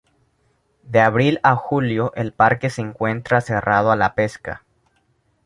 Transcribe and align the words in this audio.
De 0.81 0.99
abril 0.99 1.39
a 1.43 1.55
julio 1.55 2.11
el 2.15 2.33
parque 2.33 2.71
se 2.71 2.81
encuentra 2.81 3.39
cerrado 3.39 3.91
a 3.91 3.95
la 3.95 4.15
pesca. 4.15 4.63